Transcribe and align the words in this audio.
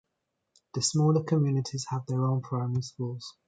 The 0.73 0.81
smaller 0.81 1.21
communities 1.23 1.85
have 1.89 2.07
their 2.07 2.25
own 2.25 2.41
primary 2.41 2.81
schools. 2.81 3.35